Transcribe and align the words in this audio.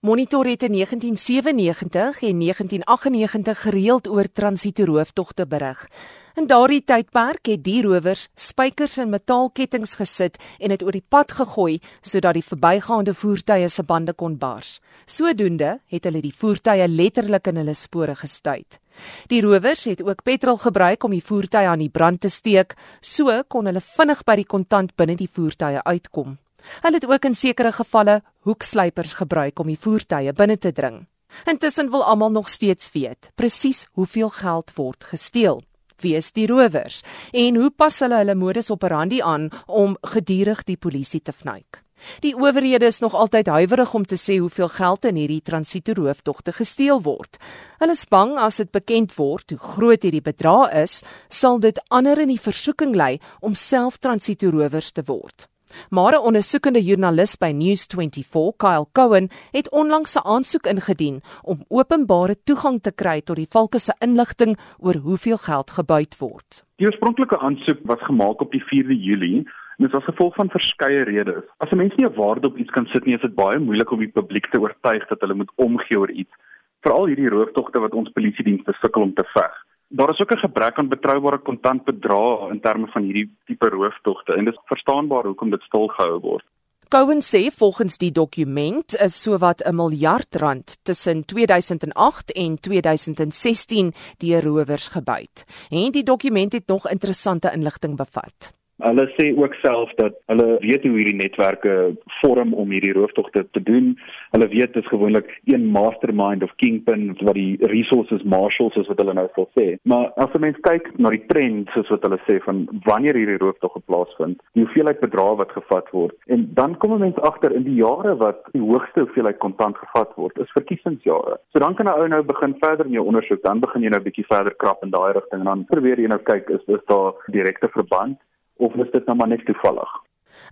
Monitor 0.00 0.46
het 0.46 0.62
in 0.62 0.72
1997 0.72 2.22
en 2.22 2.38
1998 2.38 3.60
gereeld 3.60 4.08
oor 4.08 4.32
transitoroofdogte 4.32 5.46
berig. 5.46 5.88
In 6.34 6.46
daardie 6.46 6.84
tydperk 6.84 7.50
het 7.50 7.64
die 7.64 7.82
rowers 7.82 8.28
spykers 8.34 8.94
in 9.02 9.10
metaalkettinge 9.10 9.90
gesit 9.98 10.38
en 10.58 10.70
dit 10.70 10.86
oor 10.86 10.94
die 10.94 11.02
pad 11.08 11.34
gegooi 11.40 11.80
sodat 12.00 12.38
die 12.38 12.46
verbygaande 12.46 13.14
voertuie 13.14 13.68
se 13.68 13.82
bande 13.82 14.14
kon 14.14 14.38
bars. 14.38 14.78
Sodoende 15.04 15.80
het 15.90 16.06
hulle 16.06 16.22
die 16.22 16.34
voertuie 16.34 16.86
letterlik 16.88 17.50
in 17.50 17.58
hulle 17.64 17.74
spore 17.74 18.14
gestuit. 18.14 18.78
Die 19.26 19.42
rowers 19.42 19.84
het 19.90 20.02
ook 20.02 20.22
petrol 20.22 20.62
gebruik 20.62 21.02
om 21.02 21.10
die 21.10 21.24
voertuie 21.24 21.66
aan 21.66 21.82
die 21.82 21.90
brand 21.90 22.20
te 22.20 22.30
steek, 22.30 22.78
so 23.00 23.42
kon 23.48 23.66
hulle 23.66 23.82
vinnig 23.82 24.22
by 24.22 24.38
die 24.38 24.46
kontant 24.46 24.94
binne 24.94 25.18
die 25.18 25.32
voertuie 25.32 25.82
uitkom. 25.82 26.38
Hulle 26.82 27.00
het 27.00 27.06
ook 27.06 27.24
in 27.24 27.34
sekere 27.34 27.72
gevalle 27.72 28.20
hoekslypers 28.48 29.14
gebruik 29.20 29.58
om 29.58 29.66
die 29.66 29.78
voertuie 29.80 30.32
binne 30.32 30.58
te 30.58 30.72
dring. 30.72 31.06
Intussen 31.44 31.90
wil 31.90 32.04
almal 32.04 32.30
nog 32.30 32.48
steeds 32.48 32.90
weet 32.92 33.30
presies 33.34 33.86
hoeveel 33.92 34.28
geld 34.28 34.72
word 34.74 35.04
gesteel. 35.04 35.62
Wie 36.00 36.14
is 36.14 36.32
die 36.32 36.46
rowers 36.46 37.02
en 37.32 37.56
hoe 37.56 37.70
pas 37.70 37.98
hulle 38.00 38.22
hulle 38.22 38.38
modus 38.38 38.70
operandi 38.70 39.20
aan 39.22 39.50
om 39.66 39.96
gedurig 40.02 40.64
die 40.64 40.76
polisie 40.76 41.20
te 41.20 41.32
vnyk? 41.32 41.82
Die 42.22 42.34
owerhede 42.36 42.86
is 42.86 43.00
nog 43.02 43.14
altyd 43.14 43.46
huiwerig 43.46 43.94
om 43.94 44.04
te 44.06 44.16
sê 44.16 44.38
hoeveel 44.38 44.68
geld 44.68 45.04
in 45.04 45.18
hierdie 45.18 45.42
transitoroofdogte 45.42 46.52
gesteel 46.54 47.02
word. 47.02 47.40
Hulle 47.82 47.96
is 47.98 48.06
bang 48.06 48.36
as 48.38 48.60
dit 48.62 48.70
bekend 48.70 49.16
word 49.18 49.50
hoe 49.50 49.58
groot 49.58 50.06
hierdie 50.06 50.22
bedrag 50.22 50.72
is, 50.84 51.00
sal 51.28 51.58
dit 51.58 51.80
ander 51.90 52.22
in 52.22 52.30
die 52.30 52.40
versoeking 52.40 52.94
lei 52.94 53.18
om 53.40 53.58
self 53.58 53.98
transitorowers 53.98 54.92
te 54.94 55.02
word. 55.10 55.48
Maar 55.90 56.12
'n 56.12 56.26
ondersoekende 56.28 56.82
joernalis 56.82 57.36
by 57.36 57.52
News24, 57.52 58.56
Kyle 58.56 58.86
Cowan, 58.92 59.28
het 59.50 59.70
onlangs 59.70 60.14
'n 60.14 60.26
aansoek 60.26 60.66
ingedien 60.66 61.20
om 61.42 61.64
openbare 61.68 62.36
toegang 62.44 62.82
te 62.82 62.92
kry 62.92 63.20
tot 63.20 63.36
die 63.36 63.50
valke 63.50 63.78
se 63.78 63.94
inligting 63.98 64.58
oor 64.78 64.94
hoeveel 64.94 65.36
geld 65.36 65.70
gebuit 65.70 66.18
word. 66.18 66.64
Die 66.76 66.86
oorspronklike 66.86 67.38
aansoek 67.38 67.78
was 67.82 68.00
gemaak 68.00 68.40
op 68.40 68.50
die 68.50 68.64
4de 68.64 68.96
Julie 68.96 69.46
dit 69.78 69.92
was 69.92 70.04
gevolg 70.04 70.34
van 70.34 70.50
verskeie 70.50 71.02
redes. 71.02 71.44
As 71.56 71.70
'n 71.70 71.76
mens 71.76 71.94
nie 71.94 72.06
'n 72.06 72.14
waarde 72.14 72.46
op 72.46 72.56
iets 72.56 72.70
kan 72.70 72.86
sit 72.86 73.04
nie, 73.04 73.14
is 73.14 73.20
dit 73.20 73.34
baie 73.34 73.58
moeilik 73.58 73.90
om 73.90 73.98
die 73.98 74.16
publiek 74.18 74.46
te 74.46 74.60
oortuig 74.60 75.06
dat 75.06 75.20
hulle 75.20 75.34
moet 75.34 75.52
omgee 75.54 75.98
oor 75.98 76.10
iets, 76.10 76.34
veral 76.80 77.06
hierdie 77.06 77.28
rooftogte 77.28 77.80
wat 77.80 77.94
ons 77.94 78.10
polisiedienste 78.10 78.72
sukkel 78.80 79.02
om 79.02 79.14
te 79.14 79.24
veg. 79.24 79.54
Daar 79.88 80.10
is 80.10 80.20
ook 80.20 80.32
'n 80.32 80.44
gebrek 80.46 80.78
aan 80.78 80.88
betroubare 80.88 81.38
kontantbedrae 81.38 82.50
in 82.50 82.60
terme 82.60 82.86
van 82.86 83.02
hierdie 83.02 83.36
tipe 83.44 83.68
rooftogte 83.68 84.32
en 84.34 84.44
dit 84.44 84.54
is 84.54 84.60
verstaanbaar 84.64 85.24
hoekom 85.24 85.50
dit 85.50 85.62
stilgehou 85.62 86.20
word. 86.20 86.44
Cowen 86.88 87.22
sê 87.22 87.50
volgens 87.56 87.98
die 87.98 88.12
dokument 88.12 88.94
is 88.96 89.22
sowat 89.22 89.60
'n 89.64 89.74
miljard 89.74 90.34
rand 90.34 90.78
tussen 90.82 91.24
2008 91.24 92.32
en 92.32 92.60
2016 92.60 93.92
deur 94.16 94.42
rowers 94.42 94.86
gebyt. 94.86 95.44
En 95.68 95.90
die 95.90 96.02
dokument 96.02 96.52
het 96.52 96.66
nog 96.66 96.88
interessante 96.88 97.52
inligting 97.52 97.96
bevat. 97.96 98.57
Hulle 98.78 99.08
sê 99.16 99.32
ook 99.34 99.54
self 99.58 99.90
dat 99.98 100.14
hulle 100.30 100.56
weet 100.62 100.84
hoe 100.86 100.94
hierdie 100.94 101.16
netwerke 101.18 101.96
vorm 102.20 102.52
om 102.54 102.70
hierdie 102.70 102.92
rooftogte 102.94 103.42
te 103.50 103.62
doen. 103.62 103.96
Hulle 104.30 104.48
weet 104.52 104.74
dit 104.74 104.82
is 104.82 104.90
gewoonlik 104.92 105.32
een 105.50 105.66
mastermind 105.74 106.42
of 106.46 106.54
kingpin 106.62 107.16
wat 107.18 107.34
die 107.34 107.56
resources 107.72 108.22
marshals 108.22 108.76
soos 108.78 108.90
wat 108.92 109.02
hulle 109.02 109.16
nou 109.18 109.26
sal 109.34 109.48
sê. 109.58 109.66
Maar 109.82 110.12
as 110.24 110.34
'n 110.34 110.40
mens 110.46 110.60
kyk 110.62 110.92
na 110.98 111.10
die 111.10 111.26
trend 111.26 111.68
soos 111.74 111.90
wat 111.90 112.02
hulle 112.06 112.20
sê 112.28 112.38
van 112.44 112.68
wanneer 112.84 113.18
hierdie 113.18 113.42
rooftog 113.42 113.74
plaasvind, 113.86 114.38
die 114.54 114.64
hoeveelheid 114.64 115.00
bedrae 115.00 115.34
wat 115.36 115.52
gevat 115.52 115.90
word 115.90 116.14
en 116.26 116.48
dan 116.54 116.76
kom 116.76 116.92
'n 116.92 117.00
mens 117.00 117.18
agter 117.30 117.52
in 117.52 117.64
die 117.64 117.78
jare 117.82 118.16
wat 118.16 118.46
die 118.52 118.62
hoogste 118.62 119.00
hoeveelheid 119.00 119.38
kontant 119.38 119.76
gevat 119.76 120.14
word, 120.14 120.38
is 120.38 120.56
verkiesingsjare. 120.58 121.38
So 121.52 121.58
dan 121.58 121.74
kan 121.74 121.86
'n 121.86 121.98
ou 121.98 122.08
nou 122.08 122.22
begin 122.22 122.54
verder 122.60 122.86
in 122.86 122.92
jou 122.92 123.06
ondersoek, 123.06 123.42
dan 123.42 123.60
begin 123.60 123.82
jy 123.82 123.88
nou 123.88 124.00
'n 124.00 124.04
bietjie 124.04 124.26
verder 124.26 124.54
krap 124.54 124.82
in 124.82 124.90
daai 124.90 125.12
rigting 125.12 125.40
en 125.40 125.44
dan 125.44 125.64
probeer 125.64 125.98
jy 125.98 126.06
nou 126.06 126.18
kyk 126.18 126.50
is 126.50 126.64
is 126.66 126.84
daar 126.86 127.12
direkte 127.26 127.68
verband 127.68 128.18
of 128.58 128.74
is 128.74 128.90
dit 128.92 129.06
nou 129.06 129.16
maar 129.16 129.28
net 129.28 129.44
toevallig? 129.46 129.90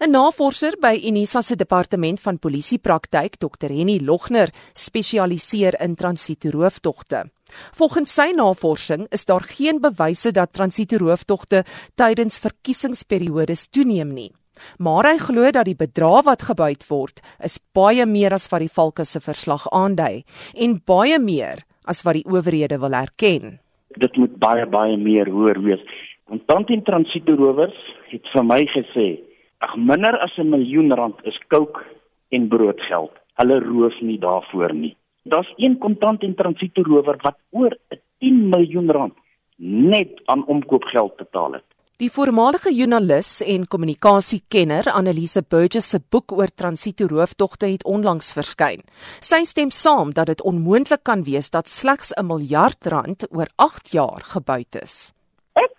'n 0.00 0.10
Navorser 0.10 0.74
by 0.80 1.00
Unisa 1.08 1.40
se 1.40 1.56
departement 1.56 2.20
van 2.20 2.38
polisiepraktyk, 2.38 3.38
Dr. 3.38 3.70
Henny 3.72 4.00
Logner, 4.02 4.50
spesialiseer 4.72 5.80
in 5.80 5.94
transitoroofdogte. 5.94 7.30
Volgens 7.72 8.14
sy 8.14 8.32
navorsing 8.34 9.06
is 9.10 9.24
daar 9.24 9.44
geen 9.46 9.80
bewyse 9.80 10.32
dat 10.32 10.52
transitoroofdogte 10.52 11.64
tydens 11.94 12.38
verkiesingsperiodes 12.38 13.68
toeneem 13.70 14.12
nie. 14.12 14.32
Maar 14.78 15.10
hy 15.12 15.16
glo 15.20 15.50
dat 15.52 15.68
die 15.68 15.76
bedrag 15.76 16.24
wat 16.24 16.42
gebuit 16.48 16.84
word, 16.88 17.20
is 17.44 17.60
baie 17.76 18.06
meer 18.06 18.32
as 18.36 18.48
wat 18.52 18.64
die 18.64 18.72
Valke 18.72 19.04
se 19.04 19.20
verslag 19.20 19.68
aandui 19.72 20.24
en 20.54 20.80
baie 20.84 21.18
meer 21.18 21.64
as 21.84 22.02
wat 22.02 22.18
die 22.18 22.26
owerhede 22.26 22.80
wil 22.82 22.96
erken. 22.96 23.58
Dit 23.96 24.16
moet 24.16 24.36
baie 24.40 24.66
baie 24.66 24.96
meer 24.96 25.30
hoër 25.30 25.60
wees. 25.62 25.84
Kontant 26.26 26.70
en 26.74 26.80
transitorowers 26.82 27.76
het 28.10 28.24
vir 28.32 28.42
my 28.42 28.64
gesê, 28.72 29.06
ag 29.62 29.76
minder 29.78 30.16
as 30.24 30.34
'n 30.38 30.50
miljoen 30.50 30.90
rand 30.92 31.18
is 31.22 31.38
kook 31.48 31.84
en 32.30 32.48
broodgeld. 32.48 33.12
Hulle 33.38 33.60
roof 33.60 34.00
nie 34.00 34.18
daarvoor 34.18 34.74
nie. 34.74 34.96
Daar's 35.22 35.52
een 35.56 35.78
kontant 35.78 36.22
en 36.22 36.34
transitorower 36.34 37.16
wat 37.22 37.38
oor 37.50 37.78
'n 37.90 38.00
10 38.18 38.48
miljoen 38.48 38.90
rand 38.90 39.14
net 39.58 40.20
aan 40.24 40.46
omkoopgeld 40.46 41.16
betaal 41.16 41.52
het. 41.52 41.64
Die 41.96 42.10
voormalige 42.10 42.74
joernalis 42.74 43.42
en 43.42 43.68
kommunikasiekenner 43.68 44.90
Annelise 44.92 45.42
Burgess 45.48 45.90
se 45.90 46.00
boek 46.10 46.32
oor 46.32 46.48
transitoroofdogte 46.54 47.66
het 47.66 47.84
onlangs 47.84 48.32
verskyn. 48.32 48.82
Sy 49.20 49.44
stem 49.44 49.70
saam 49.70 50.12
dat 50.12 50.26
dit 50.26 50.42
onmoontlik 50.42 51.02
kan 51.02 51.22
wees 51.22 51.50
dat 51.50 51.68
slegs 51.68 52.12
'n 52.12 52.26
miljard 52.26 52.86
rand 52.86 53.26
oor 53.30 53.46
8 53.56 53.92
jaar 53.92 54.22
gebuit 54.24 54.82
is 54.82 55.15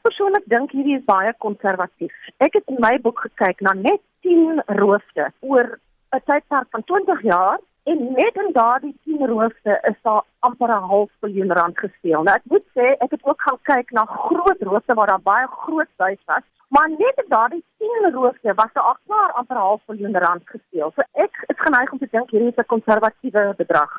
persoonlik 0.02 0.46
dink 0.46 0.72
hierdie 0.72 0.98
is 0.98 1.06
baie 1.06 1.34
konservatief. 1.44 2.14
Ek 2.38 2.54
het 2.54 2.64
in 2.68 2.80
my 2.84 2.96
boek 3.02 3.20
gekyk 3.28 3.62
na 3.62 3.74
net 3.74 4.02
10 4.26 4.62
roofde 4.80 5.32
oor 5.40 5.80
'n 6.16 6.22
tydperk 6.26 6.68
van 6.72 6.84
20 6.84 7.22
jaar 7.22 7.60
en 7.92 8.04
net 8.20 8.36
in 8.44 8.50
daardie 8.54 8.96
10 9.04 9.28
roofde 9.28 9.80
is 9.90 9.98
daar 10.02 10.24
amper 10.40 10.70
'n 10.70 10.90
half 10.92 11.12
miljoen 11.22 11.54
rand 11.60 11.78
gesteel. 11.80 12.24
Nou 12.24 12.36
ek 12.36 12.46
moet 12.54 12.68
sê 12.78 12.86
ek 13.06 13.12
het 13.16 13.24
ook 13.24 13.42
gaan 13.42 13.60
kyk 13.62 13.92
na 13.92 14.06
groot 14.06 14.62
roofde 14.62 14.94
waar 14.94 15.08
daar 15.08 15.28
baie 15.32 15.48
groot 15.48 15.92
buis 15.96 16.22
was, 16.26 16.46
maar 16.68 16.90
net 16.90 17.16
in 17.24 17.30
daardie 17.30 17.64
10 17.78 18.12
roofde 18.14 18.54
was 18.54 18.74
daar 18.74 18.90
ook 18.90 19.02
maar 19.06 19.32
amper 19.32 19.56
'n 19.56 19.68
half 19.68 19.82
miljoen 19.88 20.18
rand 20.18 20.44
gesteel. 20.46 20.92
So 20.96 21.02
ek 21.14 21.34
is 21.48 21.60
geneig 21.60 21.92
om 21.92 22.00
te 22.00 22.08
dink 22.12 22.30
hierdie 22.32 22.54
is 22.54 22.58
'n 22.58 22.74
konservatiewe 22.76 23.54
bedrag. 23.58 23.92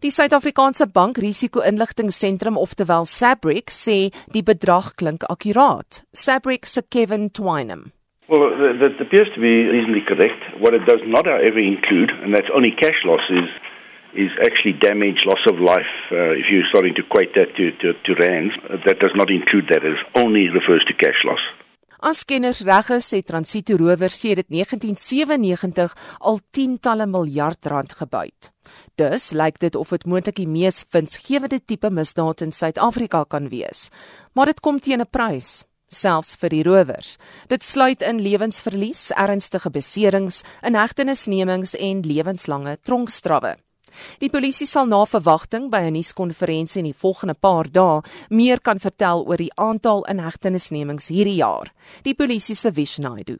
Die 0.00 0.10
Suid-Afrikaanse 0.10 0.86
Bank 0.86 1.16
Risiko-inligtingseentrum, 1.16 2.56
oftewel 2.56 3.04
SABRIC, 3.04 3.70
sê 3.70 4.12
die 4.32 4.42
bedrag 4.42 4.94
klink 4.94 5.22
akkuraat. 5.22 6.04
SABRIC 6.12 6.64
se 6.64 6.82
Kevin 6.88 7.30
Twynham. 7.30 7.95
Well, 8.28 8.50
that 8.50 8.98
appears 8.98 9.30
to 9.34 9.40
be 9.40 9.70
reasonably 9.70 10.02
correct. 10.02 10.58
What 10.58 10.74
it 10.74 10.82
does 10.84 10.98
not, 11.06 11.26
however, 11.26 11.62
include, 11.62 12.10
and 12.10 12.34
that's 12.34 12.50
only 12.50 12.74
cash 12.74 12.98
losses, 13.04 13.46
is 14.18 14.34
actually 14.42 14.74
damage, 14.82 15.22
loss 15.26 15.44
of 15.46 15.62
life. 15.62 15.92
Uh, 16.10 16.34
if 16.34 16.50
you're 16.50 16.66
starting 16.72 16.94
to 16.98 17.06
equate 17.06 17.38
that 17.38 17.54
to, 17.54 17.70
to, 17.78 17.94
to 17.94 18.10
rands, 18.18 18.50
uh, 18.66 18.82
that 18.86 18.98
does 18.98 19.14
not 19.14 19.30
include 19.30 19.70
that. 19.70 19.84
It 19.84 19.94
only 20.18 20.48
refers 20.50 20.82
to 20.88 20.94
cash 20.98 21.22
loss. 21.22 21.38
As 22.02 22.24
kenners 22.24 22.60
reg 22.66 22.90
is, 22.98 23.12
het 23.14 23.26
Transito 23.30 23.76
Rover 23.78 24.10
sedert 24.12 24.50
1997 24.52 25.94
al 26.18 26.42
tientalle 26.50 27.06
miljard 27.06 27.70
rand 27.70 27.94
gebyt. 27.96 28.50
Dus 29.00 29.30
lyk 29.32 29.62
dit 29.62 29.78
of 29.78 29.94
dit 29.94 30.04
moontlik 30.04 30.36
die 30.42 30.50
mees 30.50 30.82
winsgewende 30.92 31.62
tipe 31.64 31.90
misdaad 31.90 32.44
in 32.44 32.52
Suid-Afrika 32.52 33.24
kan 33.24 33.48
wees. 33.48 33.88
Maar 34.34 34.52
dit 34.52 34.60
kom 34.60 34.78
teen 34.78 35.00
'n 35.00 35.08
prys 35.10 35.64
selfs 35.88 36.36
vir 36.40 36.50
die 36.50 36.62
rowers. 36.66 37.16
Dit 37.48 37.62
sluit 37.62 38.02
in 38.02 38.20
lewensverlies, 38.22 39.10
ernstige 39.16 39.70
beserings, 39.70 40.42
inhegtenisnemings 40.62 41.76
en 41.78 42.02
lewenslange 42.06 42.76
tronkstrawwe. 42.84 43.56
Die 44.20 44.28
polisie 44.28 44.66
sal 44.68 44.88
na 44.90 45.04
verwagting 45.08 45.70
by 45.70 45.82
'n 45.86 45.96
nuuskonferensie 45.96 46.80
in 46.80 46.90
die 46.90 47.00
volgende 47.04 47.34
paar 47.34 47.66
dae 47.70 48.02
meer 48.30 48.60
kan 48.60 48.78
vertel 48.78 49.24
oor 49.26 49.36
die 49.36 49.52
aantal 49.56 50.04
inhegtenisnemings 50.04 51.08
hierdie 51.08 51.40
jaar. 51.40 51.72
Die 52.04 52.14
polisie 52.14 52.54
se 52.54 52.70
Vishnaidu. 52.72 53.38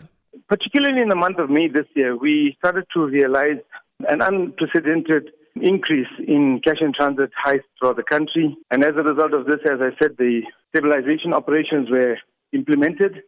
Particularly 0.48 1.02
in 1.02 1.08
the 1.08 1.16
month 1.16 1.38
of 1.38 1.50
May 1.50 1.68
this 1.68 1.88
year, 1.94 2.16
we 2.16 2.54
started 2.58 2.84
to 2.94 3.06
realize 3.06 3.60
an 4.08 4.20
unprecedented 4.22 5.32
increase 5.60 6.12
in 6.18 6.60
cash 6.60 6.80
in 6.80 6.92
transit 6.92 7.30
heists 7.44 7.68
throughout 7.78 7.96
the 7.96 8.02
country. 8.02 8.56
And 8.70 8.84
as 8.84 8.96
a 8.96 9.02
result 9.02 9.32
of 9.32 9.46
this, 9.46 9.60
as 9.64 9.80
I 9.80 9.90
said, 9.98 10.16
the 10.18 10.42
stabilization 10.70 11.32
operations 11.32 11.90
were 11.90 12.16
implemented. 12.50 13.22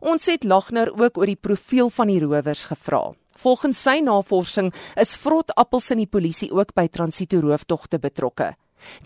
Ons 0.00 0.26
het 0.30 0.44
Lagner 0.44 0.92
ook 0.94 1.18
oor 1.18 1.26
die 1.26 1.38
profiel 1.38 1.90
van 1.90 2.10
die 2.10 2.20
rowers 2.22 2.64
gevra. 2.70 3.12
Volgens 3.42 3.80
sy 3.82 4.00
navorsing 4.04 4.72
is 5.00 5.16
vrot 5.18 5.50
appels 5.56 5.90
in 5.90 6.02
die 6.02 6.10
polisie 6.10 6.50
ook 6.52 6.74
by 6.76 6.86
transito 6.92 7.40
roofdogte 7.40 7.98
betrokke. 7.98 8.52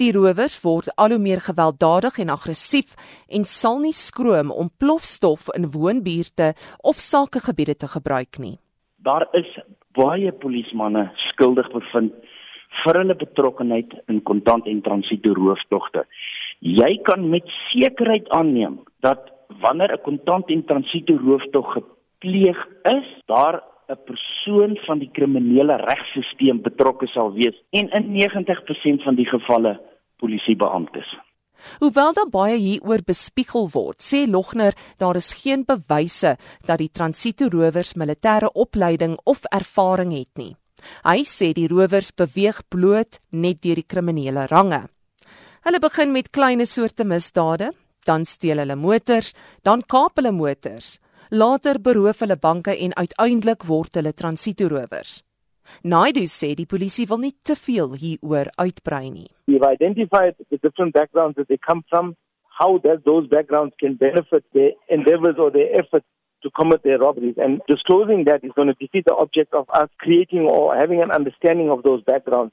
Die 0.00 0.10
rowers 0.12 0.56
word 0.64 0.88
al 0.96 1.14
hoe 1.14 1.20
meer 1.20 1.42
gewelddadig 1.44 2.18
en 2.22 2.32
aggressief 2.32 2.96
en 3.28 3.44
sal 3.44 3.80
nie 3.82 3.94
skroom 3.96 4.50
om 4.50 4.72
plofstof 4.80 5.50
in 5.56 5.70
woonbuurte 5.74 6.54
of 6.82 7.02
sakegebiede 7.02 7.76
te 7.76 7.90
gebruik 7.92 8.40
nie. 8.40 8.56
Daar 8.96 9.28
is 9.36 9.48
baie 9.96 10.32
polismanne 10.32 11.10
skuldig 11.30 11.68
bevind 11.72 12.16
vir 12.82 12.98
hulle 13.00 13.16
betrokkeheid 13.16 13.94
in 14.12 14.20
kontant 14.28 14.66
en 14.68 14.82
transito 14.84 15.32
rooftogte. 15.36 16.04
Jy 16.60 16.96
kan 17.04 17.28
met 17.30 17.48
sekerheid 17.70 18.28
aanneem 18.34 18.80
dat 19.04 19.30
wanneer 19.66 19.92
'n 19.92 20.04
kontant 20.08 20.50
en 20.54 20.64
transito 20.64 21.16
rooftog 21.26 21.72
gepleeg 21.76 22.58
is, 22.96 23.08
daar 23.26 23.62
'n 23.88 23.98
persoon 24.10 24.76
van 24.86 24.98
die 24.98 25.10
kriminele 25.12 25.76
regstelsel 25.76 26.58
betrokke 26.68 27.06
sal 27.06 27.32
wees 27.32 27.56
en 27.70 27.88
in 27.90 28.12
90% 28.12 29.02
van 29.02 29.14
die 29.14 29.26
gevalle 29.26 29.80
polisiebeamptes. 30.16 31.08
Hoewel 31.78 32.12
daar 32.12 32.30
baie 32.30 32.56
hieroor 32.56 33.02
bespiegel 33.06 33.68
word, 33.72 34.02
sê 34.02 34.26
Logner 34.28 34.74
daar 34.98 35.16
is 35.16 35.34
geen 35.42 35.64
bewyse 35.64 36.36
dat 36.66 36.78
die 36.78 36.90
transito 36.92 37.48
rowers 37.48 37.94
militêre 37.94 38.52
opleiding 38.52 39.18
of 39.24 39.44
ervaring 39.44 40.12
het 40.12 40.36
nie. 40.36 40.56
Hy 41.04 41.24
sê 41.24 41.52
die 41.56 41.68
rowers 41.68 42.12
beweeg 42.12 42.60
bloot 42.68 43.20
net 43.30 43.62
deur 43.62 43.80
die 43.80 43.88
kriminele 43.88 44.46
range. 44.46 44.84
Hulle 45.66 45.80
begin 45.82 46.12
met 46.12 46.30
klein 46.30 46.66
soorte 46.66 47.04
misdade, 47.04 47.72
dan 48.06 48.24
steel 48.24 48.62
hulle 48.62 48.76
motors, 48.78 49.34
dan 49.62 49.82
kaap 49.82 50.16
hulle 50.20 50.32
motors. 50.32 50.96
Later 51.30 51.80
beroof 51.82 52.22
hulle 52.22 52.38
banke 52.38 52.74
en 52.74 52.94
uiteindelik 52.94 53.66
word 53.66 53.98
hulle 53.98 54.14
transito 54.14 54.68
rowers. 54.70 55.22
Naidu 55.82 56.26
sê 56.30 56.54
die 56.54 56.68
polisie 56.70 57.06
wil 57.10 57.24
nie 57.24 57.34
te 57.42 57.56
veel 57.58 57.96
hieroor 57.98 58.52
uitbrei 58.62 59.08
nie. 59.10 59.30
We've 59.50 59.66
identified 59.66 60.36
the 60.50 60.58
different 60.62 60.94
backgrounds 60.94 61.36
that 61.36 61.48
they 61.48 61.58
come 61.58 61.82
from, 61.90 62.14
how 62.58 62.78
that 62.84 63.04
those 63.04 63.26
backgrounds 63.28 63.74
can 63.78 63.96
benefit 63.96 64.44
their 64.54 64.72
endeavors 64.88 65.36
or 65.38 65.50
their 65.50 65.72
efforts 65.80 66.06
to 66.42 66.50
commit 66.50 66.82
their 66.82 66.98
robberies 66.98 67.34
and 67.38 67.60
disclosing 67.66 68.24
that 68.24 68.44
is 68.44 68.52
going 68.54 68.68
to 68.68 68.78
defeat 68.78 69.04
the 69.06 69.14
object 69.14 69.52
of 69.52 69.66
us 69.70 69.88
creating 69.98 70.46
or 70.46 70.76
having 70.76 71.02
an 71.02 71.10
understanding 71.10 71.70
of 71.70 71.82
those 71.82 72.02
backgrounds. 72.04 72.52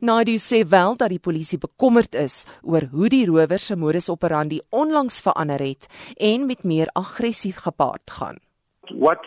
Naidu 0.00 0.38
sê 0.38 0.62
wel 0.68 0.96
dat 0.96 1.12
die 1.12 1.20
polisie 1.22 1.58
bekommerd 1.58 2.14
is 2.14 2.44
oor 2.62 2.88
hoe 2.92 3.08
die 3.08 3.26
rowers 3.26 3.66
se 3.66 3.76
modus 3.76 4.08
operandi 4.08 4.60
onlangs 4.70 5.20
verander 5.20 5.60
het 5.60 5.88
en 6.16 6.46
met 6.46 6.64
meer 6.64 6.88
aggressief 6.92 7.56
gepaard 7.66 8.10
gaan. 8.10 8.38
What 8.90 9.22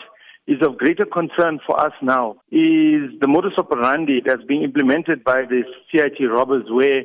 is 0.45 0.61
of 0.67 0.77
greater 0.77 1.07
concern 1.07 1.59
for 1.65 1.75
us 1.85 1.93
now 2.01 2.37
is 2.49 3.09
the 3.19 3.27
modus 3.27 3.57
operandi 3.57 4.21
that's 4.21 4.45
being 4.45 4.63
implemented 4.63 5.23
by 5.23 5.45
the 5.45 5.63
CIT 5.89 6.19
robbers 6.29 6.69
where 6.69 7.03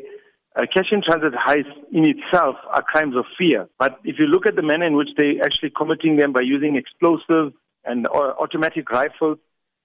uh, 0.57 0.67
cash 0.73 0.93
in 0.93 1.03
transit 1.03 1.33
heists 1.33 1.79
in 1.93 2.05
itself 2.05 2.57
are 2.71 2.83
crimes 2.83 3.17
of 3.17 3.25
fear. 3.39 3.69
But 3.79 3.99
if 4.05 4.19
you 4.19 4.27
look 4.27 4.47
at 4.47 4.57
the 4.57 4.63
manner 4.63 4.87
in 4.87 4.97
which 4.97 5.11
they 5.17 5.41
actually 5.43 5.71
committing 5.71 6.17
them 6.17 6.33
by 6.33 6.41
using 6.41 6.77
explosives 6.77 7.55
and 7.85 8.07
automatic 8.09 8.91
rifles, 8.91 9.39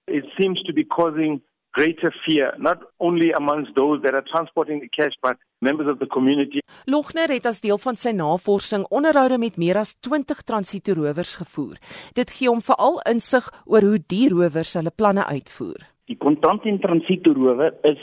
it 0.06 0.24
seems 0.38 0.62
to 0.64 0.72
be 0.72 0.84
causing 0.84 1.40
greater 1.76 2.12
fear 2.24 2.54
not 2.58 2.78
only 2.98 3.30
amongst 3.32 3.70
those 3.80 3.98
that 4.02 4.14
are 4.14 4.26
transporting 4.32 4.80
the 4.80 4.88
cash 4.98 5.14
but 5.22 5.36
members 5.60 5.88
of 5.92 5.98
the 5.98 6.08
community. 6.16 6.60
Logner 6.86 7.28
het 7.28 7.46
as 7.50 7.60
deel 7.60 7.78
van 7.78 7.98
sy 8.00 8.12
navorsing 8.16 8.86
onderhoude 8.98 9.38
met 9.42 9.58
meer 9.60 9.80
as 9.82 9.94
20 10.08 10.42
transito 10.48 10.96
rowers 10.96 11.34
gevoer. 11.40 11.76
Dit 12.18 12.32
gee 12.36 12.48
hom 12.48 12.62
veral 12.64 13.00
insig 13.12 13.48
oor 13.64 13.84
hoe 13.84 14.00
die 14.14 14.28
rowers 14.32 14.76
hulle 14.78 14.94
planne 14.94 15.26
uitvoer. 15.28 15.84
Die 16.08 16.18
kontant 16.22 16.64
en 16.70 16.80
transito 16.80 17.34
rower 17.36 17.74
is 17.88 18.00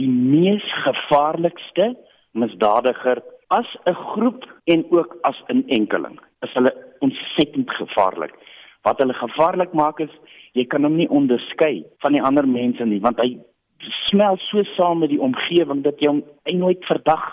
die 0.00 0.08
mees 0.08 0.64
gevaarlikste 0.86 1.92
misdadiger 2.32 3.20
as 3.52 3.68
'n 3.86 3.98
groep 4.14 4.46
en 4.64 4.84
ook 4.90 5.18
as 5.22 5.38
'n 5.48 5.64
enkeling. 5.68 6.18
Is 6.42 6.52
hulle 6.54 6.72
ontsettend 7.00 7.70
gevaarlik. 7.70 8.34
Wat 8.82 8.98
hulle 8.98 9.14
gevaarlik 9.14 9.72
maak 9.72 10.00
is 10.00 10.14
jy 10.58 10.66
kan 10.68 10.84
hom 10.84 10.96
nie 10.96 11.08
onderskei 11.08 11.82
van 12.04 12.16
die 12.16 12.22
ander 12.22 12.46
mense 12.48 12.84
nie 12.86 13.00
want 13.04 13.20
hy 13.22 13.36
smel 14.08 14.38
so 14.48 14.62
saam 14.76 15.02
met 15.02 15.10
die 15.10 15.22
omgewing 15.22 15.82
dat 15.86 16.00
jy 16.00 16.12
hom 16.12 16.22
nooit 16.58 16.84
verdag 16.86 17.24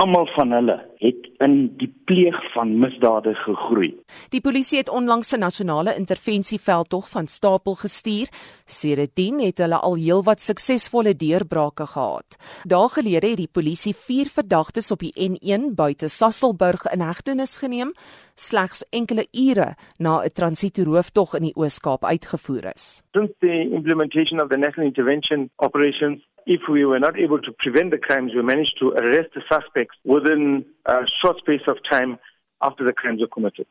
almal 0.00 0.26
van 0.34 0.52
hulle 0.52 0.76
het 1.00 1.26
in 1.44 1.54
die 1.80 1.88
pleeg 2.08 2.36
van 2.54 2.72
misdade 2.80 3.34
gegroei. 3.44 3.90
Die 4.32 4.40
polisie 4.40 4.78
het 4.78 4.88
onlangs 4.88 5.32
'n 5.32 5.38
nasionale 5.38 5.94
intervensieveldtog 5.96 7.08
van 7.10 7.26
stapel 7.26 7.74
gestuur. 7.74 8.28
Sedertdien 8.66 9.40
het 9.40 9.58
hulle 9.58 9.76
al 9.76 9.94
heelwat 9.94 10.40
suksesvolle 10.40 11.16
deurbrake 11.16 11.86
gehad. 11.86 12.36
Dae 12.64 12.88
gelede 12.88 13.26
het 13.26 13.36
die 13.36 13.52
polisie 13.52 13.94
4 13.94 14.26
verdagtes 14.26 14.90
op 14.90 14.98
die 14.98 15.14
N1 15.30 15.74
buite 15.74 16.08
Sasolburg 16.08 16.84
in 16.92 17.00
hegtenis 17.00 17.58
geneem, 17.58 17.92
slegs 18.34 18.84
enkele 18.90 19.26
ure 19.32 19.74
na 19.98 20.22
'n 20.22 20.32
transitoerooftog 20.32 21.34
in 21.34 21.42
die 21.42 21.56
Oos-Kaap 21.56 22.04
uitgevoer 22.04 22.64
is. 22.74 23.02
Since 23.12 23.34
the 23.40 23.70
implementation 23.70 24.40
of 24.40 24.48
the 24.48 24.56
national 24.56 24.86
intervention 24.86 25.50
operations 25.56 26.29
if 26.46 26.60
we 26.68 26.84
were 26.84 27.00
not 27.00 27.18
able 27.18 27.40
to 27.40 27.52
prevent 27.52 27.90
the 27.90 27.98
crimes, 27.98 28.34
we 28.34 28.42
managed 28.42 28.78
to 28.78 28.92
arrest 29.00 29.30
the 29.34 29.42
suspects 29.48 29.96
within 30.04 30.64
a 30.86 31.06
short 31.20 31.38
space 31.38 31.66
of 31.68 31.76
time 31.88 32.18
after 32.60 32.84
the 32.84 32.92
crimes 32.92 33.20
were 33.20 33.28
committed. 33.28 33.66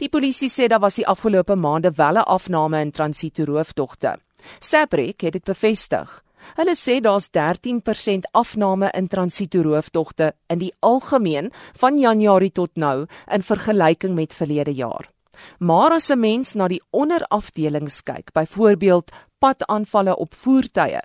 Die 0.00 0.08
polisie 0.08 0.48
sê 0.48 0.68
daar 0.68 0.80
was 0.80 0.96
die 0.96 1.06
afgelope 1.06 1.56
maande 1.56 1.90
wel 1.96 2.16
'n 2.16 2.28
afname 2.36 2.80
in 2.80 2.90
transito 2.90 3.44
roofdogte. 3.44 4.16
Sabrek 4.60 5.20
het 5.20 5.32
dit 5.32 5.44
bevestig. 5.44 6.22
Hulle 6.54 6.74
sê 6.76 7.00
daar's 7.00 7.28
13% 7.30 8.28
afname 8.32 8.90
in 8.94 9.08
transito 9.08 9.62
roofdogte 9.62 10.32
in 10.46 10.58
die 10.58 10.72
algemeen 10.80 11.50
van 11.80 11.98
Januarie 11.98 12.52
tot 12.52 12.70
nou 12.74 13.06
in 13.32 13.42
vergelyking 13.42 14.14
met 14.14 14.34
verlede 14.34 14.74
jaar. 14.74 15.10
Maar 15.58 15.90
as 15.90 16.10
'n 16.10 16.20
mens 16.20 16.54
na 16.54 16.68
die 16.68 16.82
onderafdelings 16.90 18.02
kyk, 18.02 18.32
byvoorbeeld 18.32 19.12
padaanvalle 19.38 20.16
op 20.16 20.34
voertuie, 20.34 21.00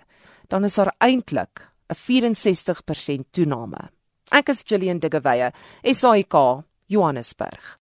dan 0.52 0.68
is 0.68 0.76
daar 0.76 0.94
eintlik 1.00 1.72
'n 1.90 1.96
64% 1.96 3.32
toename. 3.32 3.90
Ek 4.32 4.50
is 4.50 4.64
Gillian 4.66 5.00
Diggeweyer, 5.00 5.54
SAK, 5.84 6.64
Johannesburg. 6.88 7.81